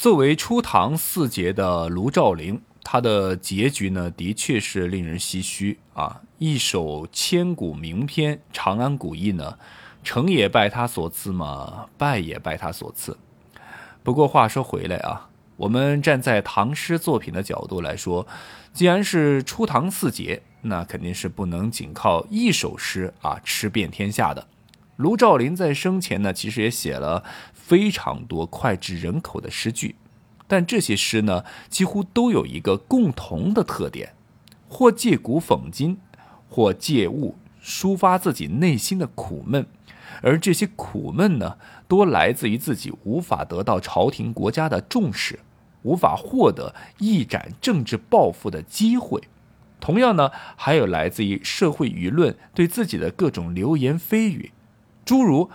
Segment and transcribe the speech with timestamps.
[0.00, 6.22] 作为初唐四杰的卢照邻，他的结局呢，的确是令人唏嘘啊！
[6.38, 9.58] 一首千古名篇《长安古意》呢，
[10.02, 13.18] 成也拜他所赐嘛，败也拜他所赐。
[14.02, 15.28] 不过话说回来啊，
[15.58, 18.26] 我们站在唐诗作品的角度来说，
[18.72, 24.46] 既然是初唐四杰，那肯定是不能仅靠一首诗啊吃遍天下的。
[25.00, 29.96] 卢照邻在生前呢，其实也写了非常多脍炙人口的诗句。
[30.46, 34.12] 但这些诗呢，几乎都有一个共同的特点，
[34.68, 35.96] 或借古讽今，
[36.50, 39.64] 或借物抒发自己内心的苦闷，
[40.20, 41.56] 而这些苦闷呢，
[41.88, 45.40] 多来自于自己无法得到朝廷国家的重视，
[45.82, 49.22] 无法获得一展政治抱负的机会。
[49.80, 54.52] 同样呢，还有来自于社会舆论对自己的各种流言蜚语，
[55.04, 55.50] 诸如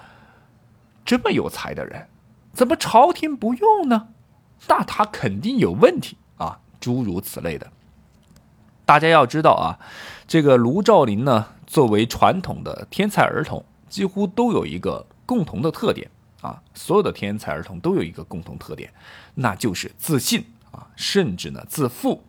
[1.05, 2.07] 这么有才的人，
[2.53, 4.09] 怎么朝廷不用呢？
[4.67, 7.71] 那他肯定有问题啊，诸如此类的。
[8.85, 9.77] 大家要知道啊，
[10.27, 16.09] 这个卢照邻呢，作为传统的天才儿童，几乎都有一个共同的特点
[16.41, 16.61] 啊。
[16.73, 18.91] 所有的天才儿童都有一个共同特点，
[19.35, 22.23] 那就是自信啊，甚至呢自负，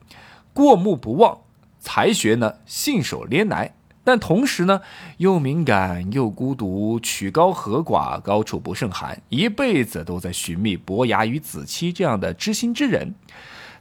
[0.53, 1.39] 过目不忘，
[1.79, 3.75] 才学呢信手拈来。
[4.07, 4.83] 但同时呢，
[5.17, 13.17] 又敏感又孤独，曲高和寡，高处不胜寒，一辈子都在寻觅伯牙与子期这样的知心之人。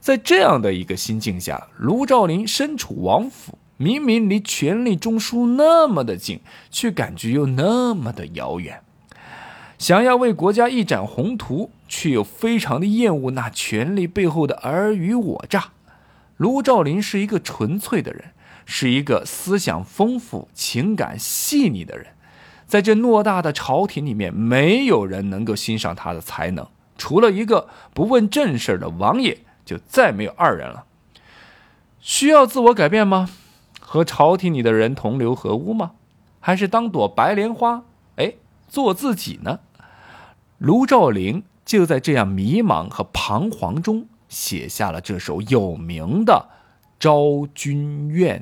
[0.00, 6.40] 在这样的一个心境下，卢照邻身处王府，明明离权力中枢那么的近，
[6.72, 8.80] 却感觉又那么的遥远。
[9.78, 15.66] 想要为国家一展宏图，却又非常的厌恶那权力背后的尔虞我诈。
[16.36, 18.32] 卢照邻是一个纯粹的人。
[18.66, 22.08] 是一个思想丰富、情感细腻的人，
[22.66, 26.66] 在这偌大的朝廷里面，没有人能够欣赏他的才能，
[26.98, 30.84] 除了一个不问正事的王爷，就再没有二人了。
[32.00, 33.30] 需要自我改变吗？
[33.80, 35.92] 和朝廷里的人同流合污吗？
[36.40, 37.84] 还是当朵白莲花，
[38.16, 38.34] 哎，
[38.68, 39.60] 做自己呢？
[40.58, 46.48] 卢照邻就在这样迷茫和彷徨中，写下了这首有名的
[46.98, 48.40] 《昭君怨》。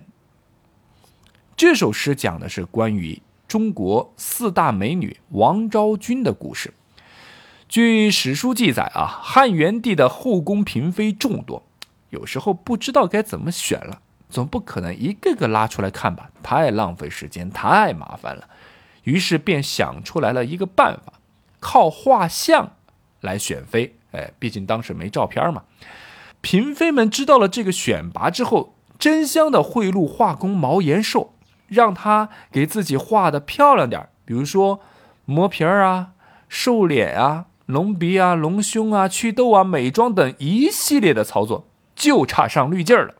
[1.56, 6.75] 这首诗讲的是关于中国四大美女王昭君的故事。
[7.69, 11.62] 据史书记载啊，汉元帝的后宫嫔妃众多，
[12.10, 18.48] 有时候不知道该怎么选了，总不可能一个个拉出来看吧，太浪费时间，太麻烦了。
[19.04, 21.12] 于是便想出来了一个办法，
[21.60, 22.72] 靠画像
[23.21, 23.94] 来选妃。
[24.10, 25.62] 哎，毕竟当时没照片嘛。
[26.42, 31.31] 嫔妃们知道了这个选拔之后，争相的贿赂画工毛延寿。
[31.69, 34.80] 让他给自己画的漂亮点比如说
[35.25, 36.10] 磨皮儿啊、
[36.48, 43.14] 瘦脸啊、隆鼻啊、隆胸啊、祛痘啊、美妆等一系列的操作，就差上滤镜了。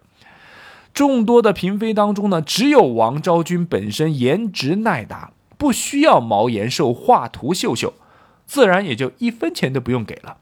[0.93, 7.95] 众多的嫔妃当中呢，只有王昭君本身颜值耐打，不需要毛延寿画图秀秀，
[8.47, 10.37] 自然也就一分钱都不用给了。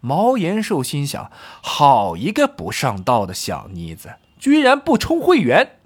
[0.00, 5.79] 毛延寿心想：好一个不上道的小妮子，居然不充会员！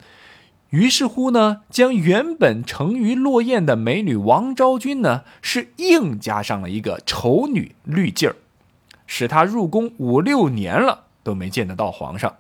[0.75, 8.35] 于是乎呢，将原本沉鱼落雁的美女王昭君呢，是硬加上了一个丑女滤镜儿，
[9.07, 12.35] 使她入宫五六年了都没见得到皇上。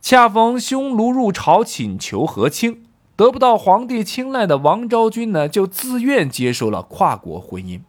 [0.00, 7.82] 恰逢匈奴入朝请求和亲，得不到皇帝青睐的王昭君呢，就自愿接受了跨国婚姻。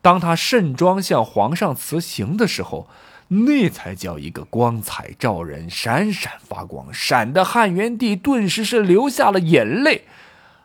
[0.00, 2.86] 当她盛装向皇上辞行的时候。
[3.32, 10.04] 那才叫一个光彩照人，闪闪发光，闪的汉元帝顿时是流下了眼泪，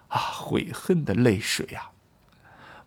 [0.10, 1.92] 啊，悔恨的泪水啊！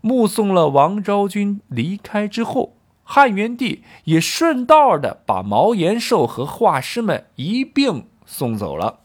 [0.02, 8.98] 目送了王昭君离开之后，汉元帝也顺道的把毛延寿和画师们一并送走了，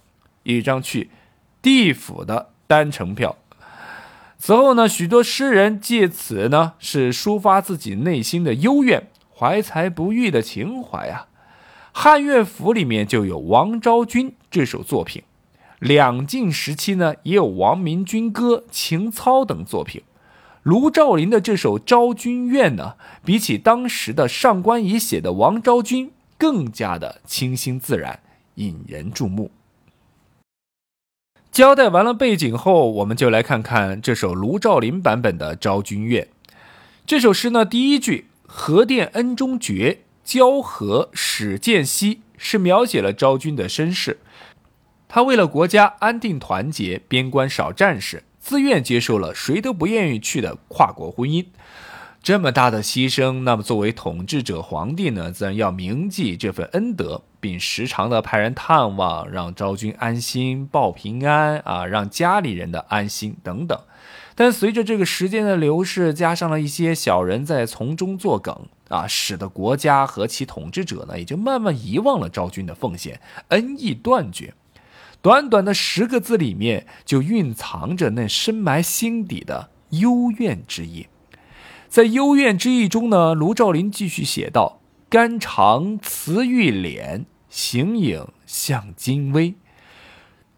[0.44, 1.10] 一张去
[1.62, 3.38] 地府的单程票。
[4.38, 9.08] 此后呢，许多诗人借此呢是抒发自己内心的幽怨。
[9.38, 11.28] 怀才不遇的情怀啊，
[11.92, 15.24] 汉乐府里面就有王昭君这首作品，
[15.80, 20.04] 两晋时期呢也有王明君歌、情操等作品。
[20.64, 26.08] 卢照邻的这首《昭君怨》呢，比起当时的上官仪写的《王昭君》
[26.38, 28.22] 更加的清新自然，
[28.56, 29.52] 引人注目。
[31.52, 36.24] 交代完了背景后，我们就来看看这首卢照邻版本的《昭君怨》。
[37.06, 38.28] 这首诗呢，第一句。
[38.58, 44.22] 和殿恩中绝，交河始见兮，是描写了昭君的身世。
[45.10, 51.46] 他为了国家安定团结，边关少战士，自愿接受了谁都不愿意去的跨国婚姻。
[52.24, 63.78] 这么大的牺牲，那么作为统治者皇帝呢，自然要铭记这份恩德，并时常的派人探望，让昭君安心、报平安啊，让家里人的安心等等。
[64.36, 74.54] 但随着这个时间的流逝，加上了一些小人在从中作梗啊，使得国家和其统治者呢，也就慢慢遗忘了昭君的奉献，恩义断绝。
[75.22, 81.08] 短短的十个字里面，就蕴藏着那深埋心底的幽怨之意。
[81.88, 89.56] 在幽怨之意中呢，卢照邻继续写道：“肝肠慈玉脸，形影像金微。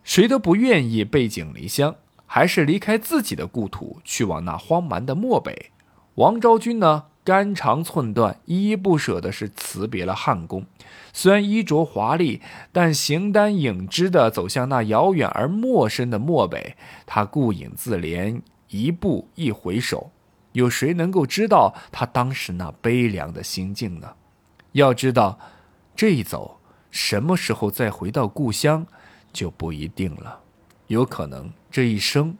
[0.03, 1.95] 谁都不愿意背井离乡，
[2.27, 5.71] 还是离开自己的故土，去往那荒蛮的漠北。
[6.15, 10.65] 王昭君呢，肝肠寸断，依依不舍的是辞别了汉宫。
[11.12, 12.41] 虽然衣着华丽，
[12.71, 16.75] 但形单影只的走向那遥远而陌生的漠北。
[17.07, 20.12] 她顾影自怜，一步一回首。”
[20.53, 24.13] 有谁能够知道他当时那悲凉的心境呢？
[24.71, 25.38] 要知道，
[25.95, 26.59] 这一走，
[26.89, 28.88] 什么时候再回到故乡，
[29.31, 30.39] 就不一定了。
[30.87, 32.35] 有可能这一生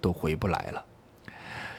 [0.00, 0.84] 都回不来了。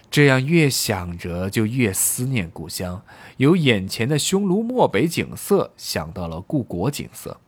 [0.10, 3.02] 这样越想着，就越思念故乡。
[3.38, 7.40] 由眼前的匈奴漠北景色，想到了故国景色：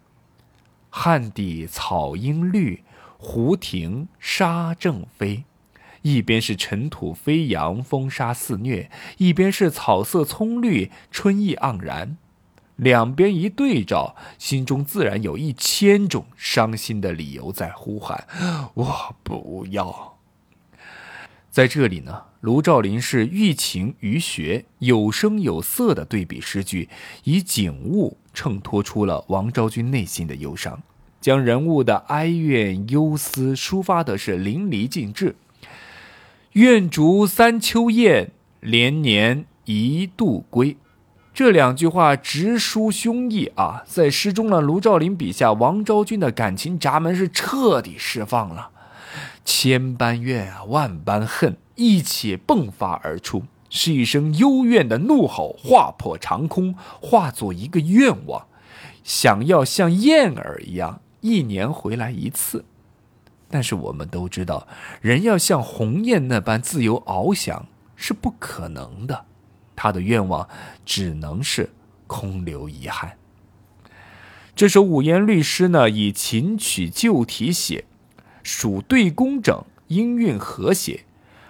[0.89, 2.83] 汉地草阴绿，
[3.19, 5.43] 胡庭沙正飞。
[6.01, 12.17] 一边是尘土飞扬，风沙肆虐；一边是草色葱绿，春意盎然。
[12.77, 18.27] 两边一对照，心中自然有一千种伤心的理由在呼喊
[18.75, 20.17] ：“我不要。”
[21.49, 26.89] 在这里呢，卢照邻是寓情于学，有声有色的对比诗句，
[27.23, 30.83] 以景物衬托出了王昭君内心的忧伤，
[31.21, 35.37] 将人物的哀怨忧思抒发的是淋漓尽致。
[36.51, 40.75] 愿逐三秋雁，连年一度归。
[41.35, 43.83] 这两句话直抒胸臆啊！
[43.85, 48.69] 在诗中呢，卢照邻笔下王昭君的感情闸门是彻底释放了，
[49.43, 58.47] 千般怨啊，万般恨一起迸发而出，是一声幽怨的怒吼，划破长空，化作一个愿望，
[59.03, 62.63] 想要像燕儿一样，一年回来一次。
[63.49, 64.65] 但是我们都知道，
[65.01, 67.65] 人要像鸿雁那般自由翱翔
[67.97, 69.25] 是不可能的，
[69.75, 70.47] 他的愿望
[70.85, 71.69] 只能是
[72.07, 73.17] 空留遗憾。
[74.55, 77.85] 这首五言律诗呢，以琴曲旧题写，
[78.41, 81.03] 属对工整，音韵和谐。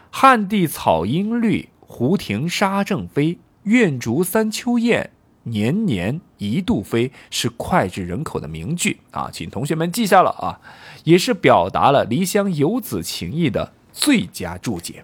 [0.10, 3.38] 汉地草阴绿，胡庭沙正飞。
[3.64, 5.12] 愿逐三秋雁，
[5.44, 10.62] 年年一度飞，是脍炙人口的名句啊，请同学们记下了啊。
[11.04, 15.04] 也是表达了离乡游子情谊的最佳注解。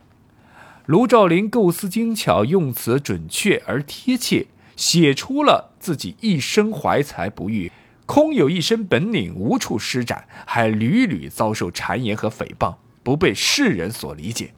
[0.91, 7.71] 卢照邻构思精巧，用词准确而贴切，写出了自己一生怀才不遇，
[8.05, 14.53] 空有一身本领无处施展，还屡屡遭受谗言和诽谤，不被世人所理解。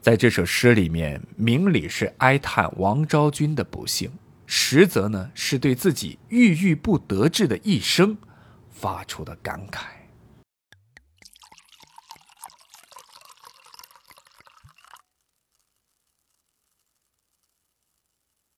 [0.00, 4.10] 在这首诗里面，明里是哀叹王昭君的不幸，
[4.44, 8.18] 实则呢是对自己郁郁不得志的一生
[8.68, 10.01] 发出的感慨。